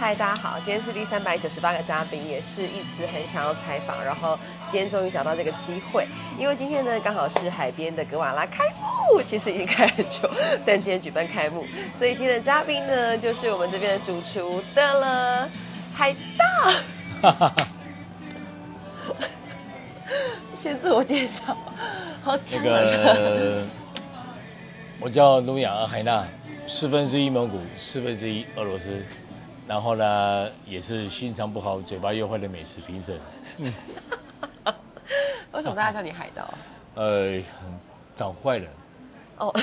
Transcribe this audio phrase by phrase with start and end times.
[0.00, 6.06] 嗨，大家好，今天是第三百九十八个嘉宾，也是一直很想要采访，然后今天终于找到这个机会，
[6.38, 10.30] 因为今天呢刚好是海边的格瓦拉开幕，其实已经开很久，
[10.64, 11.66] 但今天举办开幕，
[11.98, 15.50] 所以今天的嘉宾呢就是我们这边的主厨的了，
[15.92, 16.14] 海
[17.20, 17.50] 大。
[20.54, 21.56] 先自我介绍，
[22.22, 23.64] 好那个，
[25.00, 26.24] 我叫努亚尔海纳，
[26.68, 29.02] 四分之一蒙古，四分之一俄罗斯，
[29.68, 33.20] 然后呢，也是心肠不好、嘴巴又坏的美食评审。
[33.58, 33.72] 嗯，
[35.52, 36.52] 为什么大家叫你海盗？
[36.94, 37.38] 呃，
[38.16, 38.66] 长坏了。
[39.36, 39.54] 哦，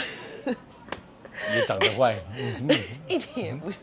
[0.45, 2.16] 也长得坏。
[3.09, 3.80] 一点也不是，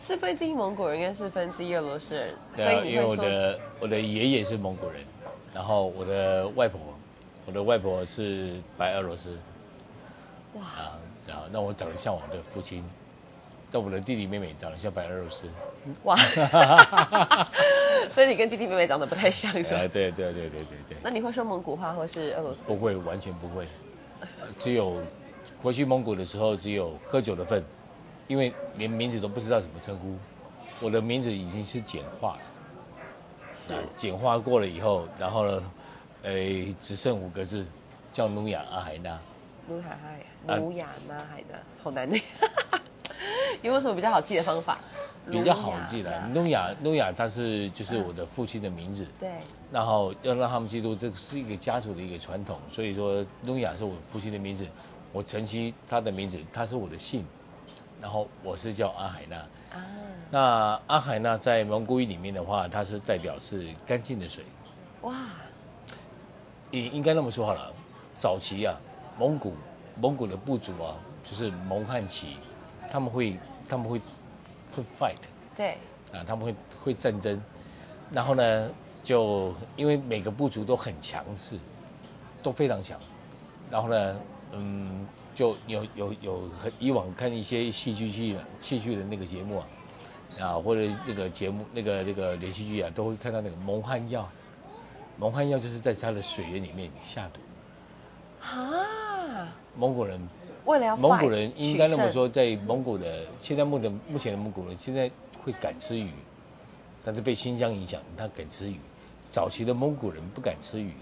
[0.00, 5.00] 四分之一蒙古人跟四分之一俄罗斯人，所以因为我的我的爷爷是蒙古人。
[5.54, 6.80] 然后我的外婆，
[7.46, 9.38] 我的外婆是白俄罗斯，
[10.54, 10.62] 哇！
[10.64, 10.98] 啊，
[11.28, 12.84] 然后那我长得像我的父亲，
[13.74, 15.48] 但我的弟弟妹妹长得像白俄罗斯，
[16.04, 16.16] 哇！
[18.08, 19.78] 所以你跟弟弟妹妹长得不太像，是吧？
[19.78, 20.96] 对对对对对对。
[21.02, 22.68] 那你会说蒙古话或是俄罗斯？
[22.68, 23.66] 不会，完全不会。
[24.60, 25.02] 只有
[25.60, 27.64] 回去蒙古的时候，只有喝酒的份，
[28.28, 30.16] 因为连名字都不知道怎么称呼。
[30.80, 33.82] 我的名字已经是简化了。
[33.96, 35.62] 简化过了以后，然后呢，
[36.22, 37.66] 诶，只剩五个字，
[38.12, 39.18] 叫努亚阿海娜。
[39.66, 42.22] 努亚海，努亚阿海的，好难念。
[43.64, 44.78] 有没有什么比较好记的方法？
[45.30, 49.06] 比较好记的，努亚努亚，他是就是我的父亲的名字。
[49.18, 49.30] 对。
[49.72, 54.66] 然后要让他们记住，这是一个家族的一个传统，所以说努亚是我父亲的名字，
[55.12, 57.24] 我承袭他的名字，他是我的姓，
[58.02, 59.36] 然后我是叫阿海娜。
[59.78, 59.86] 啊。
[60.30, 64.44] 那阿海娜在蒙古语里面的话，它是代表是干净的水。
[65.00, 65.14] 哇，
[66.70, 67.72] 应应该那么说好了。
[68.14, 68.78] 早期啊，
[69.18, 69.54] 蒙古
[69.98, 72.36] 蒙古的部族啊，就是蒙汉旗，
[72.92, 74.00] 他们会他们会
[74.74, 75.16] 会 fight。
[75.56, 75.78] 对。
[76.12, 77.40] 啊，他们会会战争。
[78.10, 78.70] 然后呢，
[79.02, 81.58] 就因为每个部族都很强势，
[82.42, 82.98] 都非常强。
[83.70, 84.20] 然后呢，
[84.52, 89.66] 嗯，就有有有以往看一些戏剧剧戏剧的那个节目啊。
[90.40, 94.28] 啊，或者那个节目、那个那个连续剧啊，都会看到那个蒙汗药。
[95.16, 97.40] 蒙汗药就是在他的水源里面下毒。
[98.40, 99.48] 啊！
[99.76, 100.20] 蒙古人
[100.64, 105.10] 为了要蒙古人应该那么说，在蒙古的现在目的目前的蒙古人现在
[105.42, 106.10] 会敢吃鱼，
[107.04, 108.76] 但是被新疆影响，他敢吃鱼。
[109.30, 110.92] 早期的蒙古人不敢吃鱼，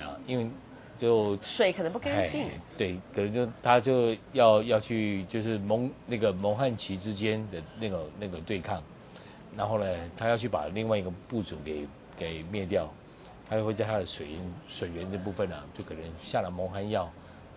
[0.00, 0.48] 啊，因为。
[0.98, 2.46] 就水可能不干净，
[2.78, 8.80] 对，可能就他就要要去就是蒙那个蒙汉旗之间的那个那个对抗，
[9.56, 9.84] 然后呢，
[10.16, 12.88] 他要去把另外一个部族给给灭掉，
[13.50, 17.10] 他就会在他的水源水源这部分呢，就可能下了蒙汗药，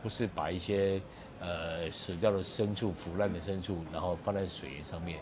[0.05, 1.01] 或是把一些
[1.39, 5.17] 呃死掉的牲畜、腐烂的牲畜，然后放在水源上面。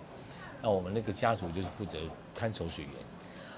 [0.62, 1.98] 那我们那个家族就是负责
[2.36, 2.94] 看守水源，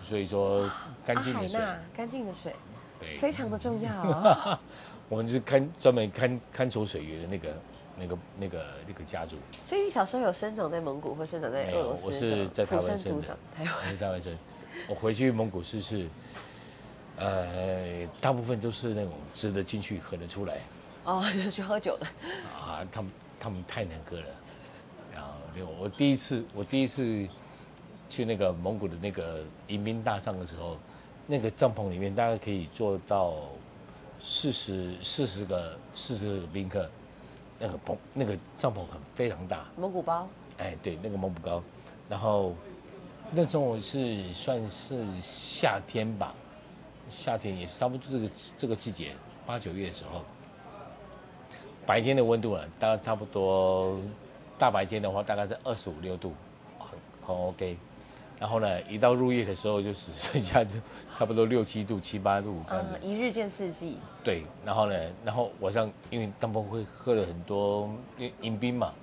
[0.04, 0.70] 所以说
[1.04, 1.60] 干净的水，
[1.98, 2.54] 干净的水。
[3.00, 4.60] 对非常的重要，
[5.10, 7.58] 我们就是看专门看看守水源的那个、
[7.98, 9.36] 那个、那个、那个家族。
[9.64, 12.06] 所以你小时候有生长在蒙古或生长在俄罗斯？
[12.06, 14.38] 我是在台湾生的，台湾台湾生。
[14.88, 16.08] 我回去蒙古试试，
[17.18, 20.60] 呃，大部分都是那种吃得进去、喝得出来。
[21.06, 22.06] 哦， 就去喝酒的。
[22.54, 24.26] 啊，他们他们太能喝了。
[25.14, 27.26] 然后我第一次我第一次
[28.10, 30.78] 去那个蒙古的那个迎宾大帐的时候。
[31.28, 33.34] 那个帐篷里面大概可以坐到
[34.24, 36.88] 四十四十个四十个宾客，
[37.58, 39.66] 那个棚那个帐篷很非常大。
[39.76, 40.28] 蒙古包。
[40.60, 41.64] 哎，对，那个蒙古包。
[42.08, 42.54] 然后
[43.32, 46.36] 那时候是算是夏天吧，
[47.10, 49.16] 夏天也是差不多这个这个季节，
[49.48, 50.24] 八九月的时候，
[51.86, 54.00] 白天的温度啊，大概差不多
[54.58, 56.34] 大白天的话，大概在二十五六度，
[56.80, 57.78] 很很 OK。
[58.38, 60.76] 然后呢，一到入夜的时候，就只剩下就
[61.18, 63.00] 差不多六七度、七八度这样子。
[63.02, 63.98] 一日见四季。
[64.24, 67.90] 对，然后呢，然后晚上因为当们会喝了很多
[68.42, 68.94] 迎宾嘛，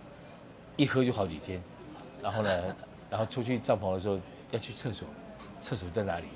[0.77, 1.63] 一喝就好几天。
[2.23, 2.77] 然后呢，
[3.09, 4.21] 然后出去帐篷的时候
[4.51, 5.09] 要去厕所，
[5.61, 6.27] 厕所在哪里？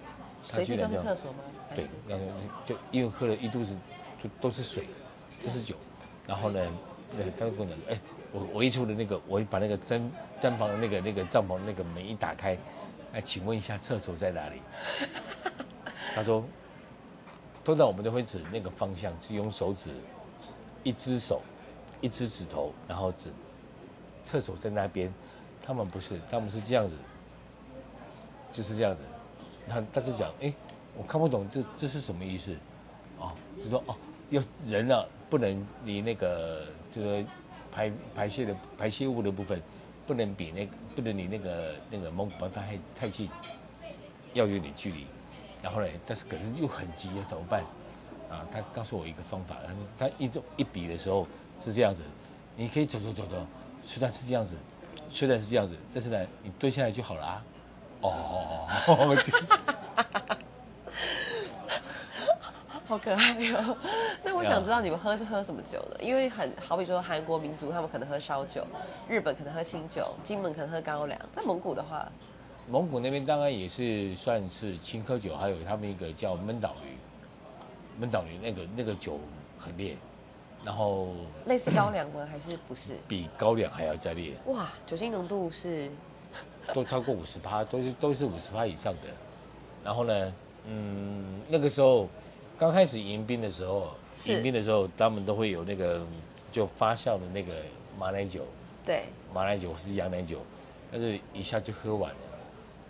[0.40, 1.38] 随地都是厕所吗？
[1.74, 2.24] 对，然后
[2.64, 3.76] 就因为喝了一肚子，
[4.22, 4.86] 就都是水，
[5.44, 5.75] 都是酒。
[6.26, 6.60] 然后呢，
[7.16, 8.00] 那个他就跟我讲，哎，
[8.32, 10.00] 我我一出的那个，我把那个毡
[10.40, 12.56] 毡房的那个那个帐篷那个门一打开。
[13.12, 14.60] 哎，请问一下，厕所在哪里？
[16.14, 16.44] 他说，
[17.64, 19.90] 通常我们都会指那个方向，是用手指，
[20.82, 21.40] 一只手，
[22.00, 23.30] 一只指头，然后指
[24.22, 25.12] 厕所在那边。
[25.64, 26.94] 他们不是，他们是这样子，
[28.52, 29.02] 就是这样子。
[29.68, 30.52] 他他就讲，哎，
[30.96, 32.54] 我看不懂这这是什么意思？
[33.18, 33.32] 哦，
[33.64, 33.96] 就说哦，
[34.30, 37.24] 要人呢不能离那个这个
[37.70, 39.60] 排排泄的排泄物的部分
[40.06, 43.28] 不能比那不能离那个那个蒙古包太太近，
[44.32, 45.06] 要有点距离。
[45.62, 47.64] 然后呢，但是可是又很急，怎么办？
[48.28, 49.56] 啊，他告诉我一个方法，
[49.98, 51.26] 他他一种一比的时候
[51.60, 52.02] 是这样子，
[52.56, 53.46] 你可以走走走走，
[53.82, 54.56] 虽然是这样子，
[55.10, 57.44] 虽然是这样子，但是呢，你蹲下来就好了啊。
[58.02, 60.35] 哦哦哦。
[62.86, 63.76] 好可爱哦！
[64.22, 66.00] 那我想知道你们喝是喝什么酒的？
[66.00, 68.64] 因为很好比说韩国民族他们可能喝烧酒，
[69.08, 71.20] 日本可能喝清酒，金门可能喝高粱。
[71.34, 72.08] 在蒙古的话，
[72.68, 76.96] 蒙古那边当然也是算是青稞酒，还有他们一个叫闷倒鱼，
[77.98, 79.18] 闷倒鱼那个那个酒
[79.58, 79.96] 很烈，
[80.64, 81.08] 然后
[81.46, 82.24] 类似高粱吗？
[82.30, 82.92] 还是不是？
[83.08, 84.34] 比高粱还要再烈。
[84.46, 85.90] 哇，酒精浓度是
[86.72, 89.08] 都超过五十趴，都是都是五十趴以上的。
[89.82, 90.32] 然后呢，
[90.66, 92.08] 嗯，那个时候。
[92.58, 93.94] 刚开始迎宾的时候，
[94.24, 96.02] 迎宾的时候，他们都会有那个
[96.50, 97.52] 就发酵的那个
[97.98, 98.46] 马奶酒，
[98.84, 99.04] 对，
[99.34, 100.40] 马奶酒是羊奶酒，
[100.90, 102.16] 但是一下就喝完了，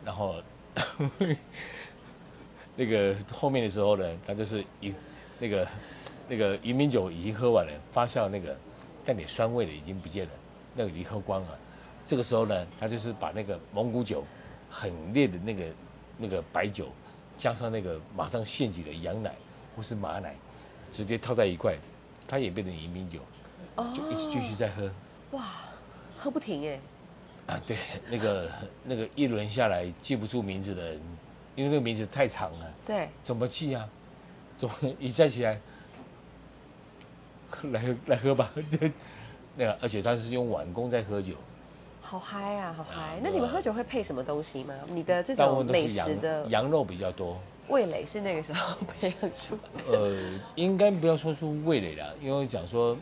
[0.04, 0.36] 然后
[2.76, 4.94] 那个后面的时候呢，他就是一
[5.40, 5.68] 那个
[6.28, 8.56] 那个迎宾酒已经喝完了，发酵那个
[9.04, 10.32] 带点酸味的已经不见了，
[10.76, 11.58] 那个已经喝光了，
[12.06, 14.22] 这个时候呢，他就是把那个蒙古酒
[14.70, 15.64] 很烈的那个
[16.16, 16.86] 那个白酒，
[17.36, 19.34] 加上那个马上现挤的羊奶。
[19.76, 20.34] 不是马奶，
[20.90, 21.76] 直接套在一块，
[22.26, 23.20] 它也变成迎宾酒，
[23.93, 24.90] 就一直继续在喝。
[25.32, 25.44] 哇，
[26.17, 26.81] 喝不停哎！
[27.46, 27.76] 啊，对，
[28.11, 28.50] 那个
[28.82, 31.00] 那个一轮下来记不住名字的人，
[31.55, 32.73] 因为那个名字太长了。
[32.87, 33.08] 对。
[33.23, 33.87] 怎么记啊？
[34.56, 35.61] 怎么一站起来，
[37.64, 38.50] 来来喝吧？
[38.70, 38.90] 对，
[39.55, 41.34] 那个而且他是用碗工在喝酒。
[42.00, 43.20] 好嗨啊，好嗨！
[43.23, 44.75] 那你们喝酒会配什么东西吗？
[44.88, 47.38] 你的这种美食的羊肉比较多。
[47.68, 49.82] 味蕾是那个时候培养出来。
[49.88, 52.96] 呃，应该不要说出味蕾了，因为讲说，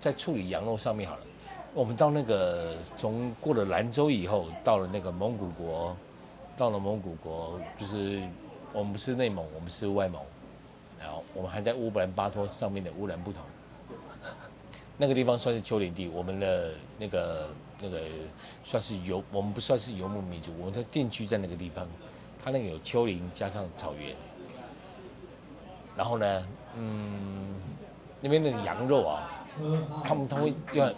[0.00, 1.22] 在处理羊肉上面好了。
[1.74, 5.96] 我们到那个从过了兰州以后，到了那个蒙古国，
[6.56, 8.22] 到了蒙古国，就是
[8.72, 10.22] 我们不是内蒙，我们是外蒙，
[11.00, 13.42] 然后我们还在乌兰巴托上面的乌兰布统，
[14.96, 17.48] 那个地方算是丘陵地，我们的那个
[17.80, 18.02] 那个
[18.62, 21.88] 算是游，我们不算是游牧民族，我们的定居在那个地方。
[22.44, 24.14] 它那个有丘陵加上草原，
[25.96, 26.46] 然后呢，
[26.76, 27.54] 嗯，
[28.20, 29.46] 那边的羊肉啊，
[30.04, 30.92] 他们他会要，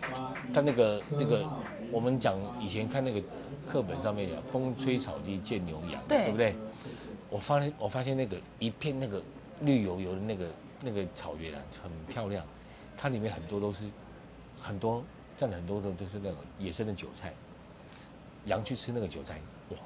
[0.52, 1.48] 他那个那个，
[1.92, 3.22] 我们讲以前看那个
[3.68, 6.56] 课本上面讲“风吹草低见牛羊”，对不对？
[7.30, 9.22] 我发现我发现那个一片那个
[9.60, 10.48] 绿油油的那个
[10.82, 12.44] 那个草原啊，很漂亮，
[12.98, 13.84] 它里面很多都是
[14.60, 15.04] 很多
[15.36, 17.32] 占了很多的都是那种野生的韭菜，
[18.46, 19.40] 羊去吃那个韭菜，
[19.70, 19.76] 哇，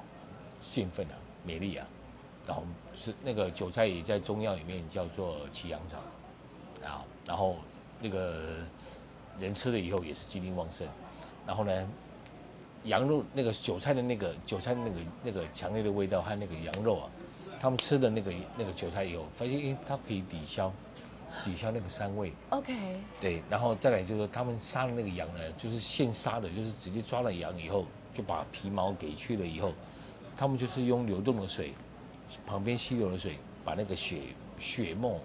[0.59, 1.13] 兴奋啊！
[1.43, 1.87] 美丽啊，
[2.47, 2.63] 然后
[2.95, 5.97] 是那个韭菜也在中药里面叫做奇阳草，
[6.83, 7.55] 啊，然后
[7.99, 8.43] 那个
[9.39, 10.87] 人吃了以后也是精力旺盛，
[11.47, 11.89] 然后呢，
[12.83, 17.09] 羊肉那个韭菜的那个韭菜那个那个强烈的味道和那个羊肉啊，
[17.59, 20.71] 他们吃的那个那个韭菜以后发现诶它可以抵消
[21.45, 29.73] 抵消那个膻味，OK，对，然后再来就是说他们杀的那个羊呢，就是现杀的，就是直接抓了羊以后就把皮毛给去了以后。
[30.41, 31.71] 他们就是用流动的水，
[32.47, 34.21] 旁边溪流的水，把那个血
[34.57, 35.19] 血沫、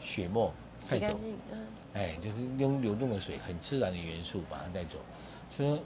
[0.00, 0.52] 血沫
[0.90, 1.16] 带走。
[1.52, 1.64] 嗯。
[1.94, 4.98] 哎，就是用流动的水，很自然的元素把它带走。
[5.48, 5.78] 所以说，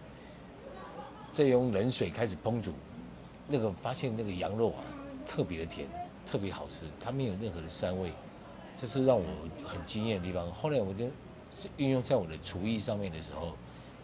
[1.32, 2.72] 再用冷水开始烹煮，
[3.46, 4.80] 那个发现那个羊肉啊，
[5.26, 5.86] 特别的甜，
[6.26, 8.10] 特别好吃，它没有任何的膻味，
[8.74, 9.24] 这是让我
[9.66, 10.50] 很惊艳的地方。
[10.50, 11.04] 后来我就
[11.76, 13.54] 运用在我的厨艺上面的时候，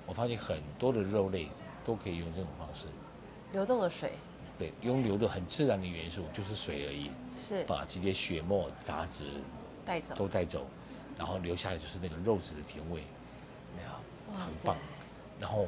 [0.04, 1.48] 我发现很多的肉类
[1.86, 2.84] 都可以用这种方式。
[3.52, 4.12] 流动的水。
[4.58, 7.62] 对，用流的很自然的元素就是水而已，是。
[7.64, 9.24] 把这些血沫、杂质
[9.86, 10.66] 带走，都带走，
[11.16, 13.02] 然后留下来就是那个肉质的甜味，
[14.34, 14.76] 很棒。
[15.38, 15.64] 然后，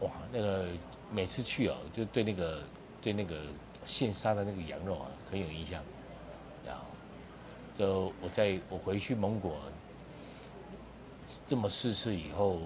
[0.00, 0.66] 哇，那个
[1.12, 2.62] 每次去哦，就对那个
[3.00, 3.36] 对那个
[3.84, 5.80] 现杀的那个羊肉啊很有印象，
[6.66, 6.82] 啊，
[7.76, 9.54] 就我在我回去蒙古
[11.46, 12.58] 这么试次以后，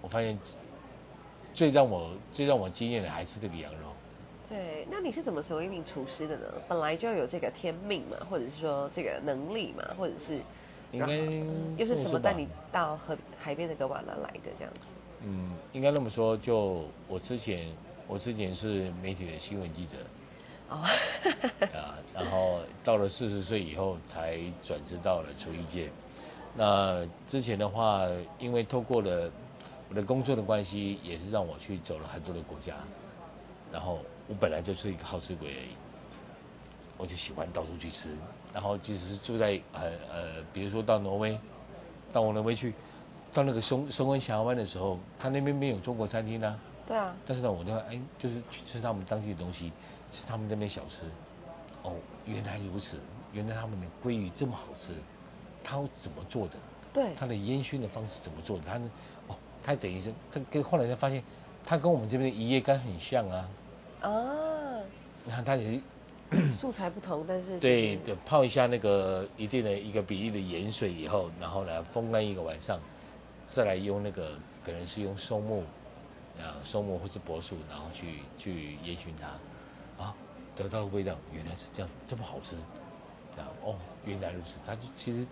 [0.00, 0.36] 我发现
[1.54, 3.91] 最让我最让我惊艳的还是这个羊肉。
[4.48, 6.44] 对，那你是怎么成为一名厨师的呢？
[6.68, 10.40] 本来就有这个天命嘛，或者是说这个能力嘛，或者是
[10.90, 11.16] 应该
[11.78, 14.80] 又是什么带你到河海边的格瓦拉来的这样子？
[15.22, 17.72] 嗯，应该那么说，就我之前
[18.06, 19.96] 我之前是媒体的新闻记者，
[20.68, 20.76] 哦，
[21.72, 25.88] 啊，然后到了四十岁以后才转职到了厨艺界。
[26.54, 28.06] 那之前的话，
[28.38, 29.30] 因为透过了
[29.88, 32.74] 我的工作的关系，也是让我去走了很多的国家，
[33.72, 34.00] 然后。
[34.28, 35.70] 我本来就是一个好吃鬼而已，
[36.96, 38.10] 我就喜欢到处去吃。
[38.54, 41.38] 然后即使是住在呃呃，比如说到挪威，
[42.12, 42.74] 到挪威去，
[43.32, 49.72] 到那个松松温峡湾的时候，他那边没有中国餐厅呢，对啊，但是呢，我就哎，就是去吃他们当地的东西，
[50.10, 51.04] 吃他们那边小吃。
[51.82, 51.94] 哦，
[52.26, 52.98] 原来如此，
[53.32, 54.94] 原来他们的鲑鱼这么好吃，
[55.64, 56.54] 他怎么做的？
[56.92, 58.64] 对，他的烟熏的方式怎么做的？
[58.66, 58.90] 他呢？
[59.28, 61.24] 哦，他等于是他跟后来才发现，
[61.64, 63.48] 他跟我们这边的一夜干很像啊。
[64.02, 64.80] 啊，
[65.24, 65.80] 你看他也
[66.52, 72.80] 素材不同，但是对对，泡一下那个一定的一个比例的盐水以后，然后呢风干一个晚上，
[73.46, 74.32] 再来用那个
[74.64, 75.62] 可能是用松木
[76.38, 80.14] 啊松木或是柏树，然后去去烟熏它，啊，
[80.56, 82.56] 得到的味道原来是这样这么好吃，
[83.40, 85.26] 啊哦原来如此，他就其实。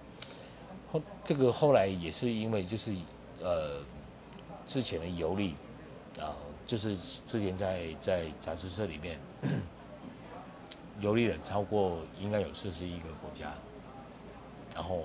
[0.92, 2.92] 后这个后来也是因为就是
[3.40, 3.80] 呃
[4.66, 5.54] 之前的游历
[6.18, 6.34] 啊，
[6.70, 6.96] 就是
[7.26, 9.18] 之前在在杂志社里面
[11.00, 13.52] 游历了超过应该有四十一个国家，
[14.72, 15.02] 然后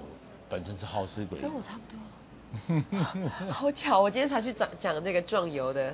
[0.47, 5.91] 本身是好吃鬼，跟我差不多， 好巧，我今天才去讲讲这个壮游的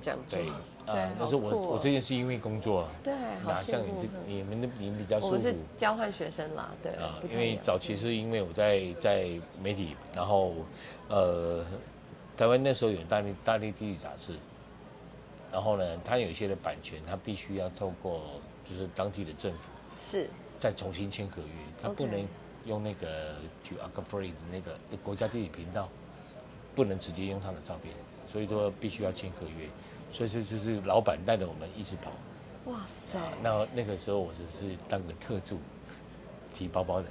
[0.00, 0.38] 讲座。
[0.38, 0.48] 对，
[0.86, 3.12] 呃，但是我我这件是因为工作，对，
[3.44, 5.34] 哪像你是你们的你们比较舒服。
[5.34, 6.92] 我是交换学生啦，对。
[6.92, 9.28] 啊，因为早期是因为我在在
[9.60, 10.54] 媒体，然后
[11.08, 11.64] 呃，
[12.36, 14.36] 台湾那时候有大力大力地理杂志，
[15.52, 20.28] 然后呢，它有一些的版权，它必须要透过就是当地的政府是
[20.60, 21.48] 再重新签合约，
[21.82, 22.26] 它不能
[22.66, 25.88] 用那个就 a f r e e 的那个国家地理频道，
[26.74, 27.94] 不能直接用他的照片，
[28.26, 29.68] 所以说必须要签合约。
[30.12, 32.12] 所以说就是老板带着我们一直跑，
[32.70, 33.18] 哇塞！
[33.42, 35.58] 那那个时候我只是当个特助，
[36.54, 37.08] 提包包的，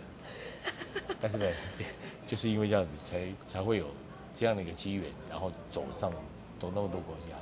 [1.21, 1.45] 但是呢，
[2.27, 3.87] 就是因为这样子才才会有
[4.33, 6.11] 这样的一个机缘，然后走上
[6.59, 7.35] 走那么多国家。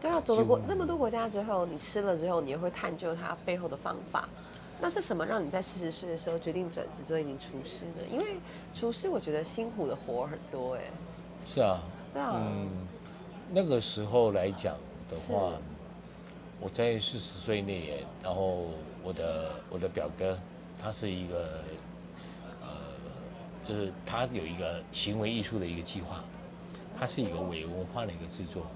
[0.00, 4.28] 对啊，走了国这么多国家之后，你吃了之后，你也会探究它背后的方法。
[4.78, 8.06] 那是什么让你在四十岁的时候决定转职做一名厨师呢？
[8.10, 8.36] 因为
[8.74, 10.82] 厨师我觉得辛苦的活很多哎。
[11.46, 11.80] 是啊。
[12.12, 12.34] 对啊。
[12.36, 12.68] 嗯。
[13.50, 14.76] 那个时候来讲
[15.08, 15.52] 的话，
[16.60, 18.66] 我在四十岁那年，然后
[19.02, 20.36] 我的我的表哥，
[20.82, 21.62] 他是一个，
[22.60, 22.68] 呃，
[23.62, 26.24] 就是他有一个行为艺术的一个计划，
[26.98, 28.66] 他是一个伪文化的一个制作，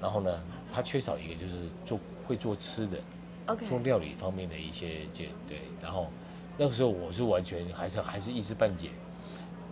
[0.00, 0.42] 然后呢，
[0.72, 2.98] 他缺少一个就是做会做吃的
[3.46, 6.08] ，OK，做料理方面的一些这对，然后
[6.56, 8.90] 那个时候我是完全还是还是一知半解，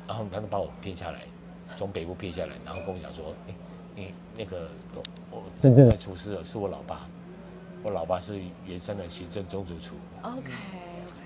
[0.07, 1.23] 然后他就把我骗下来，
[1.77, 3.55] 从北部骗下来，然后跟我讲说，哎。
[3.97, 4.69] 你那个
[5.29, 7.09] 我真正的厨师是我老爸，
[7.83, 9.97] 我老爸是原山的行政中主厨。
[10.23, 10.53] OK，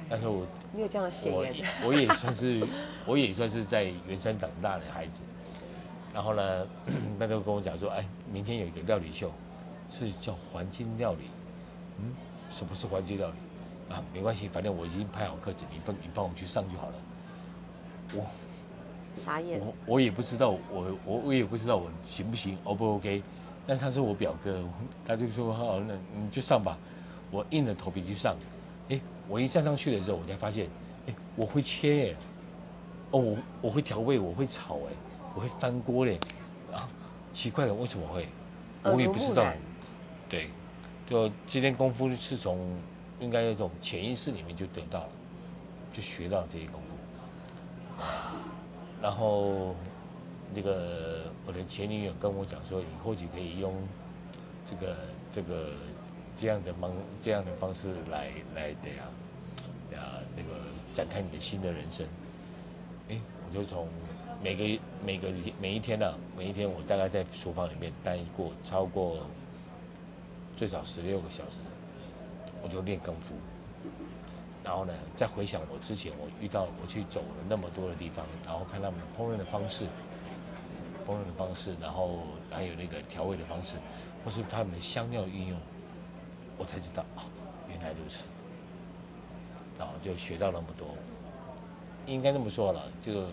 [0.09, 2.67] 但是我你有这样的血缘，我也算是
[3.05, 5.21] 我也算是在原山长大的孩子。
[6.13, 6.67] 然后呢，
[7.19, 9.31] 那就跟我讲说，哎，明天有一个料理秀，
[9.91, 11.25] 是叫黄金料理。
[11.99, 12.15] 嗯，
[12.51, 13.95] 什么是黄金料理？
[13.95, 16.95] 啊，没关系，反正我已经拍好课程，你帮你帮我去上就好了。
[18.15, 18.27] 我。
[19.15, 23.23] 傻眼，我我也不知道，我我我也不知道我行不行，O 不 OK？
[23.67, 24.65] 但他是我表哥，
[25.07, 26.79] 他就说好，那你就上吧。
[27.31, 28.35] 我硬着头皮去上，
[28.89, 30.67] 哎，我一站上去的时候，我才发现，
[31.07, 32.17] 哎，我会切，哎，
[33.11, 34.93] 哦，我我会调味，我会炒，哎，
[35.35, 36.19] 我会翻锅嘞，
[36.73, 36.89] 啊，
[37.33, 38.29] 奇怪了，为什么会？
[38.85, 39.53] 我也不知道，
[40.29, 40.49] 对，
[41.09, 42.77] 就今天功夫是从
[43.21, 45.09] 应该那种潜意识里面就得到，
[45.93, 48.03] 就学到这些功夫。
[49.01, 49.75] 然后，
[50.55, 53.75] 那个我的前女友跟我讲说，你或许可以用
[54.67, 54.97] 这个
[55.31, 55.71] 这个
[56.37, 59.05] 这样的方这样的方式来来的呀，
[59.97, 60.59] 啊那个
[60.93, 62.07] 展开你的新的人生。
[63.09, 63.89] 哎，我就从
[64.43, 65.29] 每个每个
[65.61, 69.19] 每一天呢，每一天我大概在厨房里面待过超过
[70.57, 71.59] 最少十六个小时，
[72.63, 73.35] 我就练功夫。
[74.63, 79.87] 然后呢，再回想我之前我遇到我去走了那么多的地方，然后看他们烹饪的方式，
[81.05, 83.77] 烹饪的方式，然后还有那个调味的方式，
[84.25, 85.59] 或是他们的香料运用，
[86.57, 87.27] 我才知道啊，
[87.69, 88.27] 原来如此。
[89.77, 90.87] 然后就学到那么多，
[92.07, 93.27] 应该那么说了，这个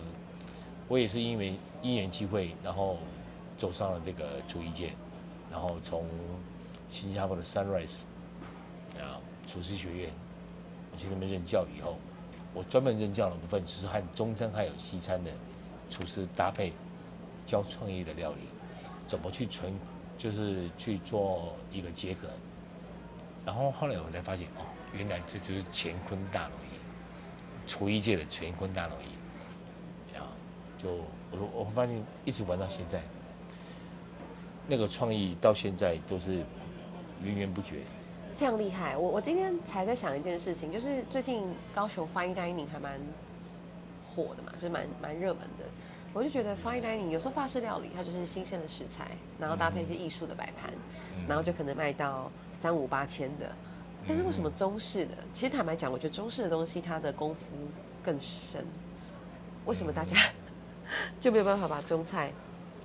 [0.90, 2.98] 我也是因为因缘机会，然后
[3.56, 4.92] 走上了这个厨艺界，
[5.48, 6.04] 然后从
[6.90, 8.00] 新加坡的 Sunrise
[8.98, 10.10] 啊厨师学院。
[10.92, 11.96] 我去那边任教以后，
[12.52, 15.30] 我专门任教的部分就是和中餐还有西餐的
[15.88, 16.72] 厨师搭配
[17.46, 18.48] 教创意的料理，
[19.06, 19.72] 怎么去存
[20.18, 22.28] 就是去做一个结合。
[23.46, 29.19] 然后后来我才发现，哦，原来这就是乾坤大挪移，厨艺界的乾坤大挪移。
[30.82, 30.90] 就
[31.30, 33.00] 我我发现一直玩到现在，
[34.66, 36.42] 那个创意到现在都是
[37.22, 37.82] 源源不绝。
[38.36, 41.44] 非常厉害，我我今天才在想一件事情，就是最近
[41.74, 42.98] 高雄 Fine Dining 还蛮
[44.02, 45.66] 火的嘛，就是蛮蛮热门的。
[46.12, 50.72] 我就觉得 fine dining 有时候法式料理它就是新鲜的食材，然后搭配一些艺术的摆盘，
[51.16, 53.52] 嗯然后就可能卖到三五八千的。
[54.08, 55.12] 但是为什么中式的？
[55.32, 57.40] 其实坦白讲，我觉得中式的东西它的功夫
[58.02, 58.66] 更深。
[59.66, 60.16] 为什么大家
[61.20, 62.32] 就没有办法把中菜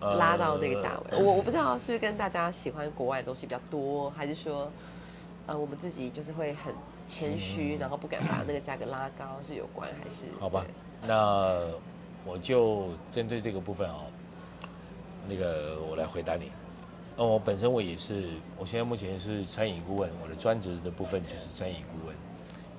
[0.01, 1.17] 拉到那个价位？
[1.17, 4.71] 呃我我不知道是不是跟大家喜欢国外的东西比较多，还是说，
[5.47, 6.73] 呃，我们自己就是会很
[7.07, 10.65] 谦虚，然后不敢把那个价格拉高是有关，还是好吧，
[11.05, 11.61] 那
[12.25, 14.05] 我就针对这个部分哦，
[15.27, 16.51] 那个我来回答你。
[17.17, 22.15] 哦，我本身我也是，我现在目前是餐饮顾问，我的专职的部分就是餐饮顾问。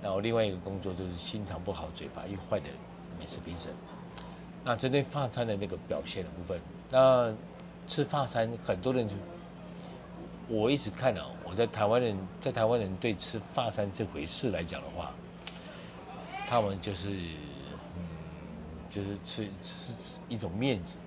[0.03, 2.67] 那我另外一个工作就是心肠不好、嘴巴一坏的
[3.19, 3.73] 美食评审。
[4.69, 7.33] 那针对发餐的那个表现的部分，那
[7.87, 9.15] 吃发餐很多人就，
[10.49, 15.15] 我一直看啊，我在台湾人在台湾人对吃发餐这回事来讲的话，
[16.49, 17.11] 他们就是，
[17.95, 18.03] 嗯，
[18.91, 20.99] 就是吃吃吃一种面子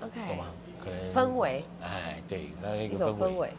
[0.00, 0.46] ，OK，懂吗？
[0.82, 3.28] 可能氛围，哎，对，那一一个氛围。
[3.28, 3.52] 氛围。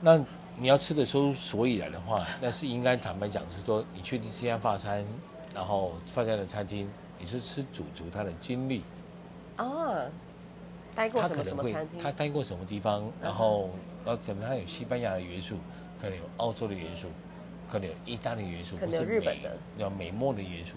[0.00, 0.24] 那
[0.56, 5.04] 你要吃的时候，所以然的话，那是应该坦白讲，是说你去这家发餐，
[5.52, 8.82] 然后发餐的餐厅，你是吃主厨他的经历，
[9.56, 10.10] 啊，
[10.94, 12.02] 待过什么他可能会什么餐厅？
[12.02, 13.70] 他待过什么地方，然后
[14.04, 15.56] 然后可能他有西班牙的元素，
[16.00, 17.08] 可能有澳洲的元素，
[17.70, 20.76] 可能有意大利元素，可能日本的，有美墨的元素，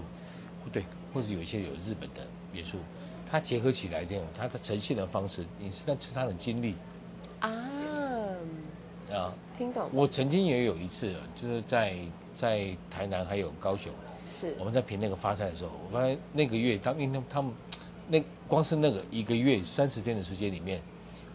[0.72, 2.22] 对，或者有一些有日本的
[2.53, 2.77] 元素，
[3.29, 6.75] 它结合起来这种它的呈现的方式，你是在吃它的经历
[7.39, 7.50] 啊，
[9.11, 9.33] 啊。
[9.57, 11.95] 听懂我曾经也有一次，就是在
[12.35, 13.91] 在台南还有高雄，
[14.31, 17.51] 是我们在评那个发菜的时候，我发现那个月，他们因为他们
[18.07, 20.81] 那光是那个一个月三十天的时间里面，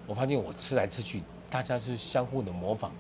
[0.07, 2.91] 我发现我吃来吃去，大家是相互的模仿，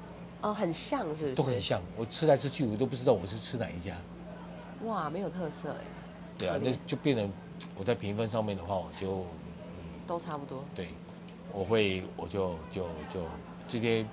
[0.41, 1.35] 哦，很像是不是？
[1.35, 1.81] 都很像。
[1.97, 3.95] 我吃来吃去，我都不知道我是吃哪一家。
[4.85, 5.85] 哇，没有特色哎，
[6.37, 7.31] 对啊，那就变成
[7.77, 10.65] 我在评分上面的话，我就嗯都差不多。
[10.75, 10.89] 对，
[11.53, 12.83] 我会我就就
[13.15, 13.21] 就
[13.69, 14.05] 这些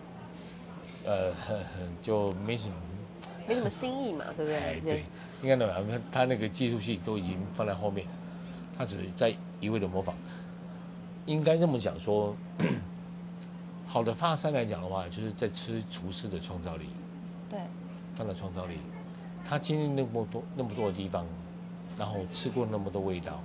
[1.05, 1.31] 呃
[2.01, 2.75] 就没什么。
[3.47, 4.91] 没什么新意嘛，对不对哎，对？
[4.91, 5.03] 对，
[5.41, 5.73] 应该的，
[6.11, 8.05] 他他那个技术性都已经放在后面，
[8.77, 10.15] 他只是在一味的模仿。
[11.25, 12.35] 应该这么讲说，
[13.87, 16.85] 好的发山来讲的话，就是在吃厨师的创造力，
[17.49, 17.59] 对，
[18.15, 18.77] 他的创造力，
[19.43, 21.25] 他经历那么多那么多的地方，
[21.97, 23.41] 然后吃过那么多味道，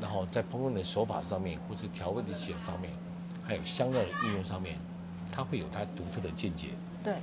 [0.00, 2.90] 然后在烹饪的手法上面，或是调味的技巧上面，
[3.42, 4.78] 还有香料的运用上面，
[5.34, 6.68] 他会有他独特的见解。
[7.02, 7.16] 对，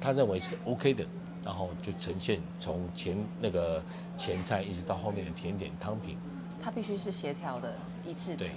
[0.00, 1.06] 他认为是 OK 的，
[1.44, 3.80] 然后就呈现从前那个
[4.18, 6.16] 前菜一直到后面的甜点汤品，
[6.60, 7.72] 它必须是协调的、
[8.04, 8.38] 一致的。
[8.38, 8.50] 对，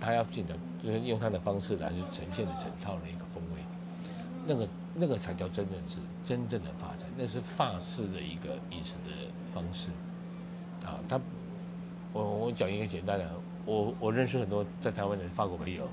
[0.00, 3.60] 他要进的就是用他的方式来去呈现的整套的一个风味，
[4.46, 9.10] 那个那个才叫真正是真正的法餐，那是法式的一个饮食的
[9.50, 9.88] 方式，
[10.84, 11.20] 啊，他
[12.14, 13.30] 我我讲一个简单的，
[13.66, 15.86] 我我认识很多在台湾的法国朋友，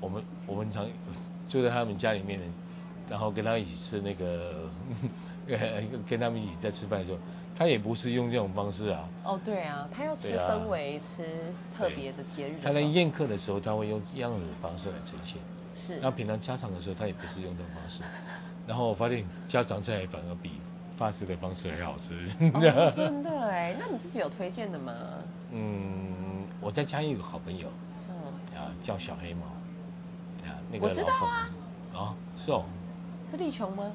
[0.00, 0.86] 我们我们常
[1.50, 2.40] 就在他们家里面，
[3.08, 4.70] 然后跟他一起吃那个，
[5.48, 7.18] 呃， 跟他们一起在吃饭的时候，
[7.56, 12.62] 他也不是用这种方式啊，哦，对啊，他要吃氛围，吃特别的节日的。
[12.62, 15.42] 他在宴客的时候，他会用一样的方式来呈现。
[15.74, 18.02] 是然后平常家常的时候，他也不是用这种方式。
[18.64, 20.60] 然后我发现家常菜反而比
[20.96, 22.30] 法式的方式还好吃。
[22.54, 24.94] 哦，真的哎，那你自己有推荐的吗？
[25.52, 27.68] 嗯，我在家有个好朋友
[28.08, 28.14] 嗯，
[28.56, 29.59] 啊，叫小黑猫啊，
[30.70, 31.50] 那个我知道啊
[31.92, 32.64] 啊，是哦，
[33.30, 33.92] 是丽琼吗？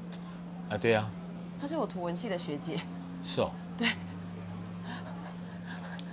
[0.68, 1.10] 啊，对啊，
[1.58, 2.78] 她是我图文系的学姐，
[3.22, 3.50] 是哦。
[3.78, 3.88] 对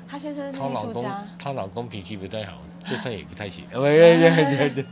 [0.08, 1.04] 她先生是她老公。
[1.38, 3.68] 她老公脾气不太好，做菜也不太行。
[3.72, 4.86] 对对对对对。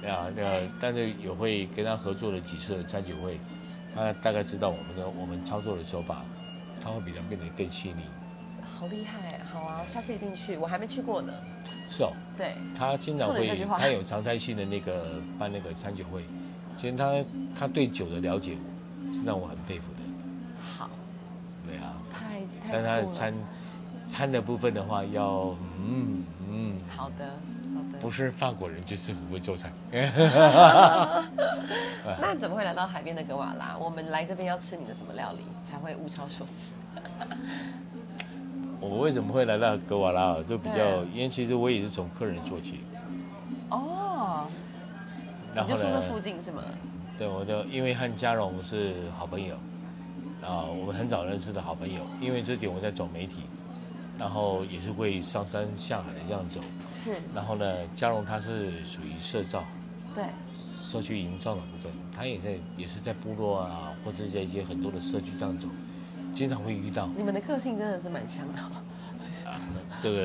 [0.00, 3.40] 对啊，那个，但是有会跟他合作了几次的餐酒会，
[3.94, 6.24] 他大概知道我们的我们操作的手法，
[6.80, 8.08] 他会比他变得更细腻。
[8.78, 11.32] 好厉害，好啊，下次一定去，我还没去过呢。
[11.88, 16.24] 是哦，对，他经常会他有常态性的那个办那个餐酒会，
[16.76, 17.24] 其实他
[17.58, 18.56] 他对酒的了解
[19.12, 20.00] 是让我很佩服的。
[20.60, 20.90] 好，
[21.66, 23.34] 对啊，太太但他的餐
[24.04, 27.30] 餐的部分的话，要嗯嗯，好的。
[27.98, 29.72] 不是法国人就是很会做菜。
[32.20, 33.74] 那你怎么会来到海边的格瓦拉？
[33.78, 36.74] 我们来这边要吃你的什么料理才会物超所值？
[38.80, 40.44] 我为什么会来到格瓦拉尔？
[40.44, 42.80] 就比较，因为其实我也是从客人做起，
[43.70, 44.46] 哦，
[45.54, 46.62] 然后呢就住这，附近是吗？
[47.18, 49.54] 对，我就因为和嘉荣是好朋友，
[50.42, 53.42] 啊，我们很早认识的好朋友，因为这点我在走媒体，
[54.18, 56.60] 然后也是会上山下海的这样走，
[56.92, 59.64] 是，然后呢，嘉荣他是属于社造。
[60.14, 60.24] 对，
[60.82, 65.68] 社区营造的部分，他也在也是在部落啊，或者在一些很多的社区这样走，
[66.36, 68.60] 经常会遇到你们的个性真的是蛮像的。
[69.44, 69.60] 啊，
[70.02, 70.18] 这个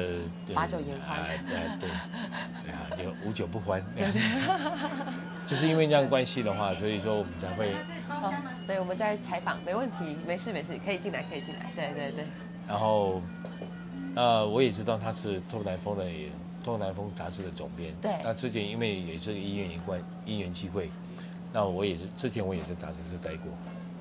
[0.46, 1.90] 对把酒言欢啊对啊对，
[2.66, 3.82] 对啊，就无酒不欢。
[5.48, 7.74] 就是因为这样关系的话，所以说我们才会，
[8.10, 8.34] 好，
[8.68, 11.68] 对，我们在采访，没问题，没事没事，可以进来，可以进来。
[11.76, 12.26] 对对对，
[12.68, 13.22] 然后，
[14.16, 16.04] 呃，我也知道他是《透南风》的
[16.64, 17.94] 《透南风》杂志的总编。
[18.02, 20.90] 对那之前因为也是医院一关因缘机会，
[21.54, 23.52] 那我也是之前我也在杂志社待过，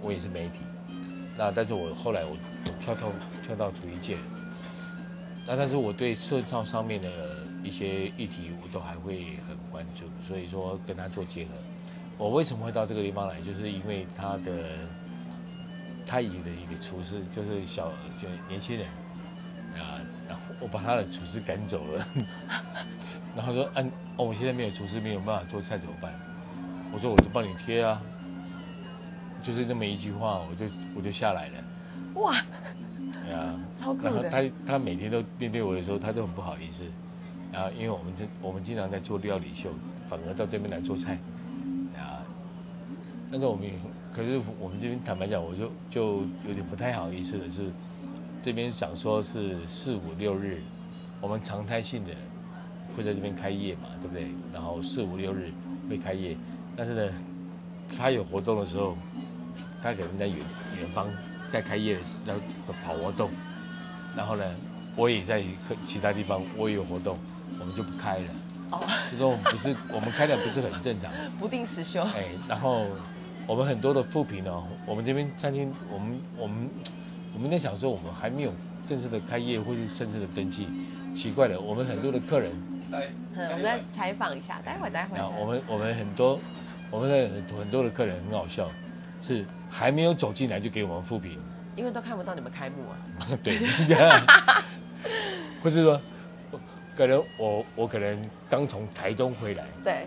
[0.02, 0.60] 我也是媒体。
[1.36, 3.12] 那但是我后来我我跳到
[3.42, 4.18] 跳到厨艺界，
[5.46, 7.08] 那但是我对社造上面的
[7.62, 11.50] 一些议题我都还会很关注，所以说跟他做结合。
[12.18, 14.64] 我为什么会到这个地方来，就是因为他的
[16.06, 17.90] 他以前的一个厨师就是小
[18.20, 18.86] 就年轻人
[19.74, 22.06] 啊，然后我把他的厨师赶走了，
[23.34, 26.12] 然后说嗯哦我现在没有厨师没有办法做菜怎么办？
[26.92, 28.02] 我说我就帮你贴啊，
[29.42, 31.64] 就是那么一句话，我就我就下来了。
[32.14, 32.34] 哇，
[33.24, 34.10] 对啊，超酷的。
[34.10, 36.84] 然后他他每天都面对我的时候，他都很不好意思。
[37.52, 39.70] 然后因为我们这我们经常在做料理秀，
[40.08, 41.18] 反而到这边来做菜，
[41.96, 42.22] 啊，
[43.30, 43.72] 但是我们也
[44.12, 47.70] 可是我们这边坦白讲，我就就有点不太好意思的是，
[48.42, 50.60] 这边想说是四五六日，
[51.20, 52.10] 我们常态性的
[52.96, 54.28] 会在这边开业嘛，对不对？
[54.52, 55.50] 然后四五六日
[55.88, 56.36] 会开业，
[56.76, 57.12] 但是呢，
[57.96, 58.96] 他有活动的时候，
[59.82, 60.38] 他可能在远
[60.78, 61.08] 远方
[61.52, 62.34] 在开业，要
[62.84, 63.30] 跑活动，
[64.16, 64.44] 然后呢，
[64.96, 65.42] 我也在
[65.86, 67.18] 其他地方我也有活动，
[67.58, 68.24] 我们就不开了。
[68.72, 72.02] 哦，就说我们不是我们开的不是很正常， 不定时休。
[72.02, 72.86] 哎，然后
[73.46, 76.70] 我们很多的副评哦，我们这边餐厅，我们我们
[77.34, 78.52] 我们在想说，我们还没有
[78.86, 80.68] 正式的开业或是正式的登记，
[81.16, 82.52] 奇怪了，我们很多的客人，
[83.34, 85.18] 嗯，我们再采访一下，待会待会。
[85.18, 86.38] 啊，我们我们很多
[86.92, 88.70] 我们的很多的客人很好笑，
[89.20, 91.38] 是还没有走进来就给我们复评，
[91.76, 92.96] 因为都看不到你们开幕啊。
[93.44, 94.26] 对，这样，
[95.62, 96.00] 或是说，
[96.96, 100.06] 可能我我可能刚从台东回来，对，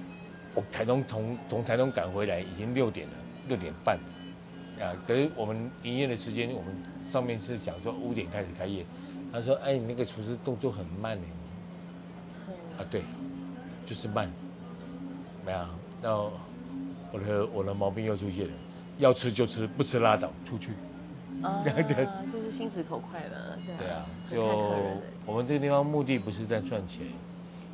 [0.55, 3.13] 我台东从从台东赶回来已经六点了，
[3.47, 3.97] 六点半，
[4.79, 8.85] 啊，可是我们营业的时间，我们上面是讲说五点开始开业，
[9.31, 11.23] 他说，哎，你那个厨师动作很慢呢，
[12.79, 13.03] 啊，对，
[13.85, 14.29] 就是慢，
[15.45, 15.59] 没有，
[16.01, 16.15] 那
[17.11, 18.53] 我的我的毛病又出现了，
[18.97, 20.71] 要吃就吃，不吃拉倒，出去。
[21.41, 24.45] 啊， 对就是心直口快了，对对啊，就
[25.25, 27.05] 我们这个地方目的不是在赚钱，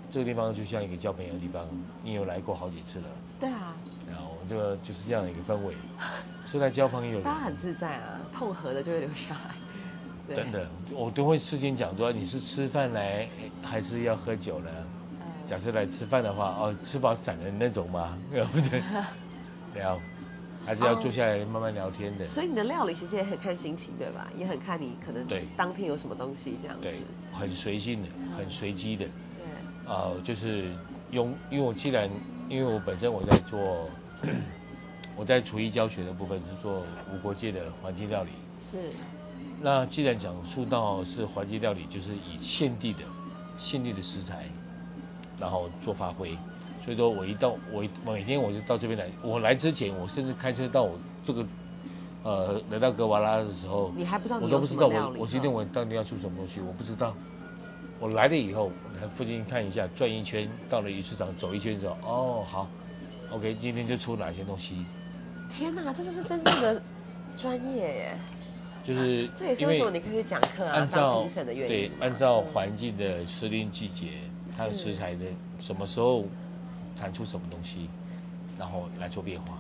[0.10, 1.68] 这个地方就像一个交朋友的地方，
[2.04, 3.06] 你有来过好几次了，
[3.40, 3.76] 对啊，
[4.10, 5.76] 然后我们这个就是这样的一个氛围，
[6.46, 7.34] 是来交朋友的大。
[7.34, 10.36] 家很自在啊，痛和的就会留下来。
[10.36, 13.28] 真，的，我都会事先讲说你是吃饭来
[13.64, 14.70] 还是要喝酒呢？
[15.22, 18.18] 嗯假设来吃饭的话，哦，吃饱散的那种吗？
[18.32, 18.82] 对不对？
[19.74, 20.00] 聊，
[20.66, 22.26] 还是要坐下来慢慢聊天的。
[22.26, 24.30] 所以你的料理其实也很看心情，对吧？
[24.36, 26.84] 也很看你可能对当天有什么东西这样子。
[26.84, 29.06] 对，很随性的，很随机的。
[29.38, 30.72] 对，啊、就是
[31.12, 32.10] 用，因为我既然，
[32.48, 33.90] 因为我本身我在做，
[35.16, 38.32] 我在厨艺教学的部分是做无国界的环境料理。
[38.62, 38.92] 是，
[39.60, 43.04] 那既然讲述到是环境料理，就是以现地的、
[43.58, 44.46] 现地的食材，
[45.40, 46.38] 然后做发挥。
[46.90, 51.46] 所以说我一到我一每天我就到这边来，我来之前我甚至开车到我这个，
[52.24, 54.88] 呃，来到格瓦拉的时候，你还不知道我都不知道。
[54.88, 57.14] 我我今天我到底要出什么东西，我不知道。
[58.00, 62.68] 我来了以后，我来附近看一下，转一圈，到了鱼市场走一圈之后，哦，好
[63.30, 64.84] ，OK，今天就出哪些东西，
[65.48, 66.82] 天哪，这就是真正的
[67.36, 68.18] 专业耶！
[68.84, 71.68] 就是这也是因为什么你可以讲课啊，按照评审的原因。
[71.68, 74.08] 对按照嗯环境的时令季节，
[74.58, 75.26] 它的食材的
[75.60, 76.26] 什么时候
[77.00, 77.90] 产出什么东西，
[78.58, 79.58] 然后来做变化。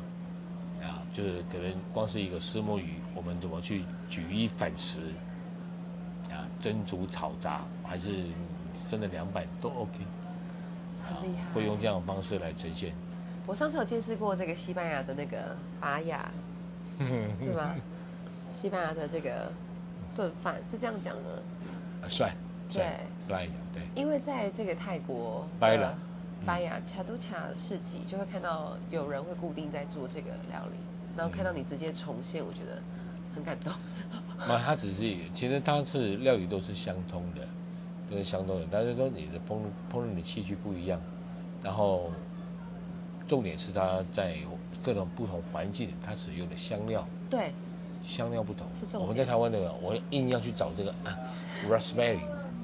[0.86, 4.99] 啊，就是可能光是一个石墨鱼，我们怎么去举一反十，
[6.30, 8.25] 啊，蒸煮炒炸，还是
[8.78, 9.99] 生的凉拌都 OK，
[11.08, 11.54] 很厉害。
[11.54, 12.93] 会用这样的方式来呈现。
[13.47, 16.30] 我上次有见识过这个西班牙的那个巴雅，
[16.97, 17.75] 对吧？
[18.52, 19.52] 西班牙的这个
[20.15, 21.41] 炖饭是这样讲的，
[22.02, 22.34] 啊帅，
[22.71, 22.84] 对
[23.28, 23.84] 帅对。
[23.95, 25.97] 因为在这个泰国巴雅的
[26.45, 30.78] 巴雅恰都恰市集，就会看到有人会固定在做这个料理，
[31.15, 32.82] 然后看到你直接重现，我觉得
[33.36, 33.71] 很感动。
[34.47, 37.47] 那它只是，其实它是料理都是相通的，
[38.10, 40.99] 都是相通的，但是说你的烹烹饪的器具不一样，
[41.62, 42.12] 然后
[43.28, 44.38] 重点是它在
[44.82, 47.54] 各种不同环境，它使用的香料对，
[48.02, 48.65] 香料不同。
[48.93, 51.15] 我们在台湾的，我硬要去找这个啊
[51.69, 52.21] ，raspberry，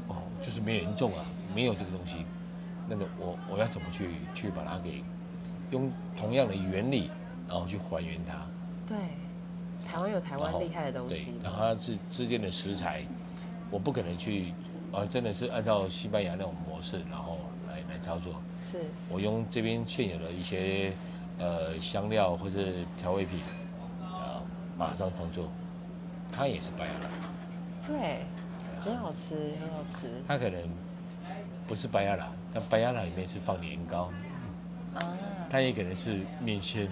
[0.08, 2.26] 哦，就是没人种啊，没有这个东西，
[2.88, 5.04] 那个我我要怎么去去把它给
[5.72, 7.10] 用同样的原理，
[7.48, 8.34] 然后去还原它。
[8.88, 8.98] 对，
[9.88, 13.04] 台湾有台湾厉害的东对西，，然后它之之间的食材，
[13.72, 14.54] 我不可能去
[14.92, 18.42] 啊，真的是按照西班牙那种模式，然后来来操作。
[18.62, 20.94] 是我用这边现有的一些
[21.38, 23.40] 呃香料或是调味品，
[24.02, 24.42] 啊，
[24.78, 25.50] 马上创作，
[26.32, 27.10] 它也是白牙拉，
[27.88, 28.26] 对，
[28.82, 30.62] 很好吃，很好吃它可能
[31.68, 34.10] 不是白牙拉，但白牙拉里面是放年糕，
[34.96, 35.04] 啊。
[35.50, 36.90] 它也可能是面线，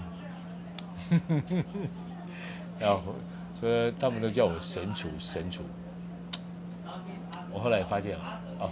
[2.77, 3.15] 然后
[3.57, 5.63] 所以他们都叫我神厨神厨。
[7.49, 8.69] 我后来发现啊，哦，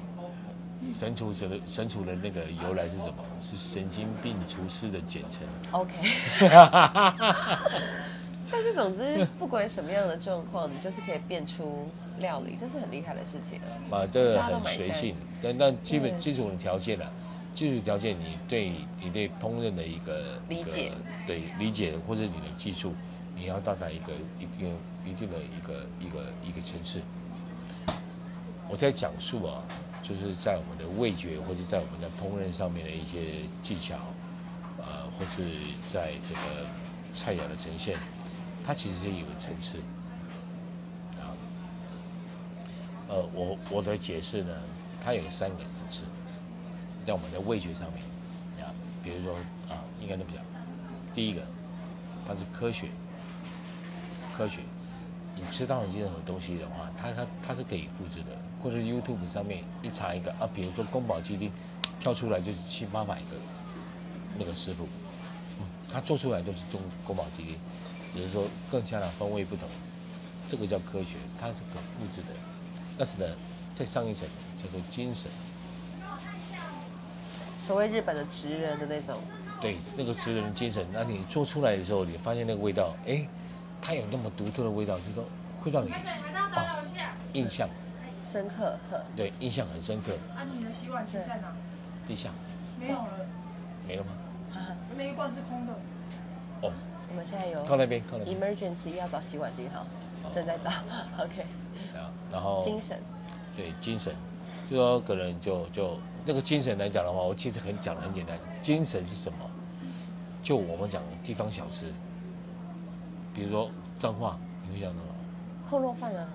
[0.94, 3.24] 神厨神的神厨的那个由来是什么？
[3.42, 5.48] 是神经病厨师的简称。
[5.72, 5.94] OK，
[8.52, 11.88] 但是总之，不管什么样的状况，你就是可以变出
[12.20, 13.60] 料理，这是很厉害的事情。
[13.60, 14.00] 啊。
[14.00, 16.20] 啊，这个很随性，但但基本对。
[16.20, 17.10] 基础的条件啊，
[17.56, 20.92] 基础条件你对你对烹饪的一个理解。
[21.28, 22.94] 对理解或者你的技术，
[23.36, 27.00] 你要到达一个一定一定的一个一个一个层次。
[28.68, 29.64] 我在讲述啊，
[30.02, 33.96] 就是在我们的味觉或者在我们的烹饪上面的一些技巧，
[34.78, 35.44] 呃，或是
[35.92, 36.42] 在这个
[37.14, 37.96] 菜肴的呈现，
[38.72, 39.80] 它其实是有层次
[41.20, 41.36] 啊。
[43.10, 44.54] 呃，我我的解释呢，
[45.04, 46.04] 它有三个层次，
[47.06, 48.72] 在我们的味觉上面啊，
[49.04, 49.36] 比如说
[49.68, 50.42] 啊，应该这么讲，
[51.14, 51.42] 第一个，
[52.26, 52.88] 它是科学，
[54.38, 54.62] 科学，
[55.36, 58.28] 你吃到的任何东西的话，它它它是可以复制的，
[58.64, 61.52] 或者 YouTube 上面一查一个啊，比如说宫保鸡丁，
[62.00, 63.36] 跳出来就是七八百个
[64.40, 64.88] 那个师傅，
[65.60, 67.58] 嗯，他做出来都是中宫保鸡丁，
[68.14, 69.68] 只是说更加的风味不同，
[70.50, 72.28] 这个叫科学，它是可复制的。
[72.98, 73.26] 但是呢，
[73.74, 74.28] 再上一层
[74.62, 75.32] 叫做精神，
[77.60, 79.16] 所谓日本的职人的那种，
[79.62, 83.26] 对那个职人的精神，那你做出来的时候，你发现那个味道，哎，
[83.82, 85.24] 它有那么独特的味道，就说
[85.62, 86.86] 会让你哦
[87.34, 87.70] 印象，
[88.26, 88.78] 深刻，
[89.16, 90.12] 对印象很深刻。
[90.36, 91.54] 啊，你的洗碗机在哪？
[92.06, 92.30] 地下
[92.78, 93.26] 没有了，
[93.88, 94.12] 没了吗？
[94.98, 95.74] 那一罐是空的。
[97.12, 98.40] 哦，我们现在有靠那边，靠那边。
[98.40, 99.86] emergency 要找洗碗机，哈，
[100.34, 100.70] 正在找，
[101.24, 101.42] OK，
[101.94, 102.98] 啊，然后精神，
[103.56, 104.16] 对精神，
[104.70, 109.38] 就说可能就就那个精神来讲的话，我其实很讲的很简单，精神是什么？
[110.42, 111.92] 就我们讲地方小吃，
[113.34, 113.70] 比如说
[114.00, 115.14] 彰化，你会想到什么？
[115.70, 116.28] 扣肉饭啊，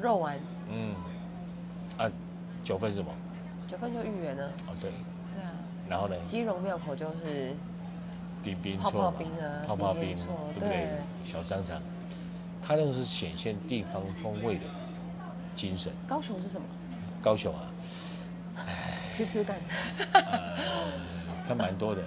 [0.00, 0.38] 肉丸，
[0.70, 0.94] 嗯，
[1.96, 2.10] 啊，
[2.62, 3.10] 九份是什么？
[3.66, 4.90] 九份就芋圆呢，哦对，
[5.34, 5.50] 对啊，
[5.88, 7.54] 然后呢，基隆庙口就是
[8.42, 10.68] 顶冰泡泡冰啊泡泡冰对不对？
[10.68, 10.88] 对？
[11.24, 11.80] 小商场，
[12.62, 14.64] 它那个是显现地方风味的
[15.54, 15.92] 精神。
[16.06, 16.66] 高雄是什么？
[17.20, 17.62] 高雄啊
[19.16, 19.56] ，？QQ 蛋，
[20.12, 20.92] 呃，
[21.48, 22.02] 它蛮多的，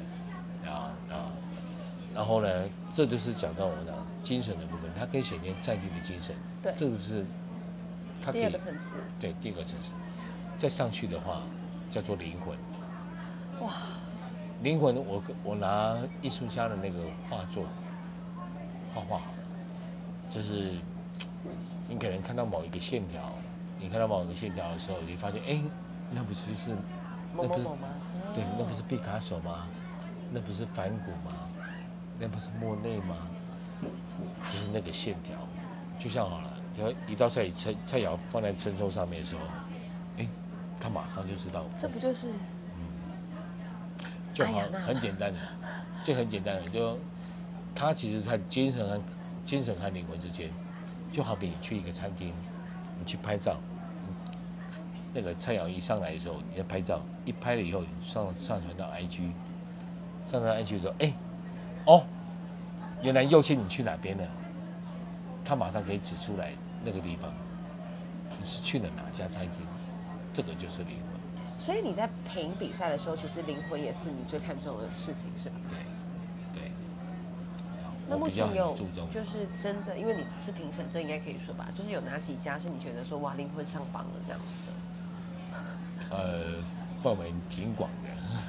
[0.65, 1.31] 啊啊，
[2.15, 2.47] 然后呢，
[2.93, 6.73] 这就是讲到我们的精神的部分，它可以显现在地的精神，对。
[6.77, 7.25] 这个是
[8.23, 9.89] 它第二个层次，对第二个层次，
[10.57, 11.41] 再上去的话
[11.89, 12.55] 叫做灵魂，
[13.59, 13.73] 哇，
[14.61, 17.65] 灵魂我我拿艺术家的那个画作
[18.93, 19.37] 画画好了，
[20.29, 20.73] 就是
[21.87, 23.33] 你可能看到某一个线条，
[23.79, 25.59] 你看到某一个线条的时候，你发现哎，
[26.11, 26.75] 那不就是
[27.33, 27.63] 那不是？
[28.35, 29.67] 对，那不哦是毕卡索吗？
[30.29, 31.33] 那不是梵谷吗？
[32.19, 33.27] 那不是莫内吗？
[33.81, 35.37] 就是那个线条，
[35.97, 39.41] 就像好了，你要一道菜菜菜肴放在蒸抽上面的时候，
[40.19, 40.27] 哎，
[40.79, 42.31] 他马上就知道，这不就是
[44.45, 45.39] 就好哎很简单的，
[46.03, 46.97] 就很简单的，就
[47.75, 49.01] 他其实他精神和
[49.45, 50.49] 精神和灵魂之间，
[51.11, 52.33] 就好比你去一个餐厅，
[52.99, 53.57] 你去拍照，
[54.07, 54.13] 嗯
[55.13, 59.31] 那个菜肴一上来的时候，你在拍照，一拍了以后，你上上传到 IG，
[60.25, 61.13] 上传到 IG 的时候，哎，
[61.85, 62.03] 哦，
[63.01, 64.25] 原来右心你去哪边了，
[65.43, 67.31] 他马上可以指出来那个地方，
[68.39, 69.65] 你是去了哪家餐厅，
[70.31, 71.10] 这个就是灵魂。
[71.61, 75.55] 所以你在评比赛的时候，其实灵魂也是你最看重的事情，是吧？
[75.69, 76.71] 对，对。
[78.09, 81.67] 那目前有注重就是真的，因为你是评审，这应该可以说吧？
[81.77, 86.17] 就是有哪几家是你觉得说哇灵魂上榜了这样子的？
[86.17, 86.63] 呃
[87.03, 87.91] 范围挺广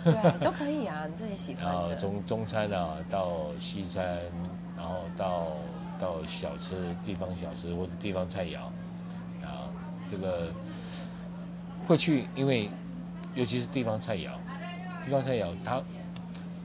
[0.05, 1.95] 的，对啊，都可以啊，你自己喜欢的。
[1.97, 4.19] 中中餐啊到西餐，
[4.75, 5.49] 然后到
[6.01, 8.59] 到小吃地方小吃或者地方菜肴，
[9.45, 9.69] 啊
[10.09, 10.51] 这个
[11.87, 12.71] 会去，因为
[13.35, 14.31] 尤其是地方菜肴，
[15.05, 15.83] 地方菜肴它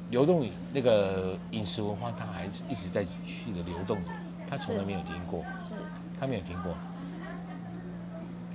[0.10, 4.12] 流动那个饮食文化，它还是一直在继续的流动着，
[4.50, 5.44] 它从来没有停过。
[5.60, 5.76] 是
[6.20, 6.76] 它没有停过，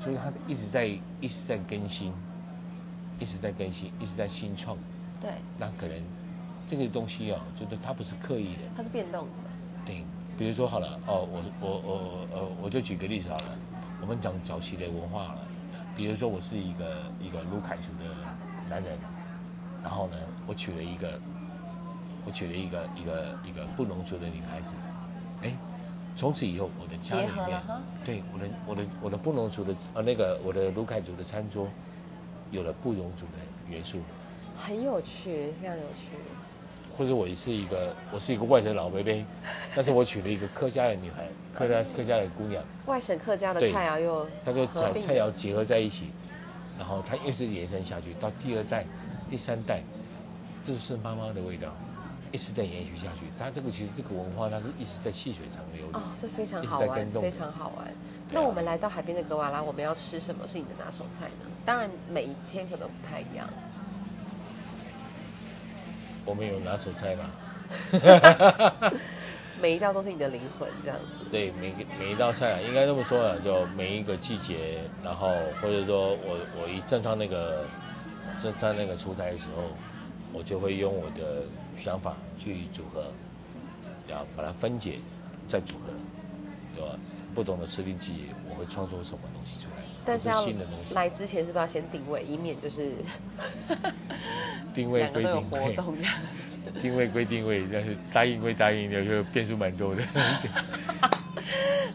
[0.01, 0.87] 所以它一直在
[1.20, 2.12] 一直在更新，
[3.18, 4.77] 一直在更新，一直在新创。
[5.20, 5.96] 对，那可能
[6.66, 9.31] 这个东西哦，就是它不是刻意的，它是变动的。
[9.87, 10.05] 对。
[10.38, 13.57] 比如说好了，哦，我我我呃，我就举个例子好了，
[14.01, 15.46] 我们讲早期的文化好了，
[15.94, 18.05] 比如说我是一个一个卢凯族的
[18.68, 18.98] 男人，
[19.83, 21.20] 然后呢，我娶了一个，
[22.24, 24.74] 我娶了一个一个一个布农族的女孩子，
[25.42, 25.52] 哎，
[26.16, 27.62] 从此以后我的家里面，
[28.05, 31.68] 对我的我的我的布农族的呃那个我的卢凯族的餐桌，
[32.50, 33.33] 有了布农族的
[33.66, 34.00] 元素，
[34.57, 36.16] 很有趣，非常有趣。
[36.96, 39.26] 或者我是一个我是一个外省老伯伯，
[39.74, 42.62] 但是我娶了一个客家的女孩，客家客家的姑娘。
[42.87, 46.11] 外省客家的菜肴又它就菜菜肴结合在一起，
[46.78, 48.85] 然后它一直延伸下去，到第二代、
[49.31, 49.83] 第三代，
[50.62, 51.68] 这是妈妈的味道，
[52.31, 53.26] 一直在延续下去。
[53.38, 55.98] 但这个其实这个文化它是一直在细水长流的。
[55.98, 57.87] 哦，这非常好玩，非常好玩。
[57.87, 57.92] 啊
[58.35, 61.46] 那我们来到海边的格瓦拉，我们要吃什么是你的拿手菜呢？
[61.66, 63.46] 当然每一天可能不太一样。
[66.25, 67.31] 我们有拿手菜吗？
[69.61, 71.25] 每一道都是你的灵魂，这样子。
[71.31, 77.65] 对，每个每一道菜啊，应该这么说啊，就每一个季节，然后或者说我我一站上那个
[78.39, 79.71] 站上那个厨台的时候，
[80.33, 81.45] 我就会用我的
[81.81, 83.05] 想法去组合，
[84.09, 84.99] 然后把它分解，
[85.49, 85.93] 再组合，
[86.75, 86.99] 对吧？
[87.35, 89.77] 不同的吃定季节，我会创作什么东西出来？
[90.05, 92.97] 这但是要新的东西，来之前是不是要先定位，以免就是
[94.75, 95.77] 定位归 定位？
[96.81, 100.03] 定位归定位，但是答应归答应，有时候变数蛮多的。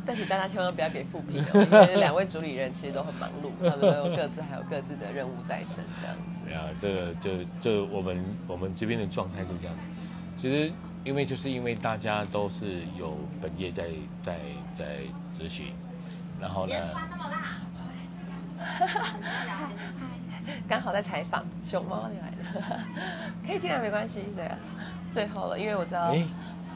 [0.06, 6.22] 但是大家千万不要给负评哦，因为两位主理人其实都很忙碌，他们都有各自还有各自的任务在身，这样子。
[6.46, 9.76] 对啊，这个就就我们我们这边的状态就这样。
[10.38, 10.72] 其实
[11.04, 13.90] 因为就是因为大家都是有本业在
[14.24, 14.38] 在
[14.74, 14.86] 在
[15.38, 15.74] 执行，
[16.40, 16.76] 然后呢，
[20.68, 22.28] 刚好在采访熊猫你来
[22.60, 22.84] 了，
[23.46, 24.58] 可以进来没关系，对啊。
[25.12, 26.24] 最后了，因为我知道，哎，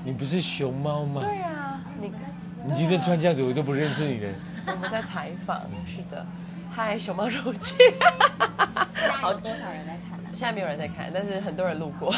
[0.03, 1.21] 你不是熊猫吗？
[1.21, 2.11] 对啊，你
[2.65, 4.29] 你今天穿这样子，我都不认识你了。
[4.67, 6.25] 我们在采访，是的。
[6.71, 7.77] 嗨，熊猫入境。
[9.19, 10.29] 好多少人在看呢？
[10.33, 12.13] 现在没有人在看，但是很多人路过。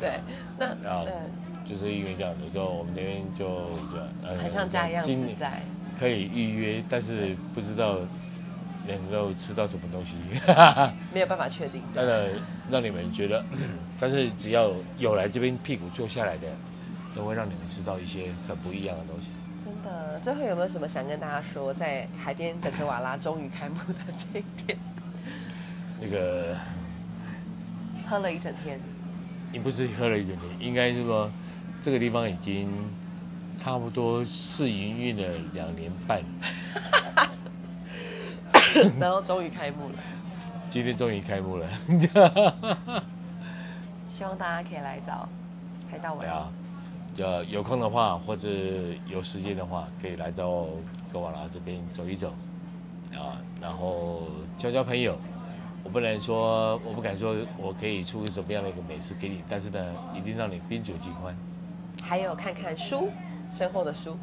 [0.00, 0.18] 对，
[0.58, 1.30] 那然后嗯，
[1.64, 5.62] 就是因为这样子，就我们那边就就呃很像家一样今年自在。
[5.98, 7.98] 可以预约，但是不知道
[8.86, 10.14] 能够吃到什么东西。
[11.12, 11.82] 没有办法确定。
[11.94, 12.30] 真的
[12.70, 13.44] 让你们觉得，
[14.00, 16.48] 但是只要有来这边屁股坐下来的，
[17.14, 19.28] 都会让你们吃到一些很不一样的东西。
[19.64, 24.78] 真的，最后有没有什么想跟大家说，在海边的科瓦拉终于开幕的这一天，
[26.00, 26.54] 那个
[28.06, 28.78] 喝了一整天，
[29.52, 31.30] 你不是喝了一整天，应该是说
[31.82, 32.70] 这个地方已经
[33.58, 36.22] 差不多试营运了两年半，
[38.98, 39.94] 然后终于开幕了。
[40.70, 41.68] 今天终于开幕了。
[44.08, 45.28] 希望大家可以来找
[45.90, 46.20] 海盗玩。
[46.20, 46.48] 对啊，
[47.18, 48.48] 呃有空的话，或者
[49.08, 50.66] 有时间的话，可以来到
[51.12, 52.32] 格瓦拉这边走一走，
[53.12, 54.22] 啊，然后
[54.58, 55.16] 交交朋友。
[55.84, 61.36] 我不能说，我不敢说我可以出什么样的一个美食给你，但是呢，一定让你宾主尽欢。
[62.02, 63.10] 还有看看书，
[63.52, 64.16] 身后的书。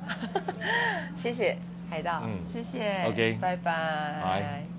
[1.16, 1.56] 谢谢
[1.92, 2.40] 海盗，嗯。
[2.48, 3.04] 谢谢。
[3.06, 4.22] OK 拜拜。
[4.24, 4.71] 拜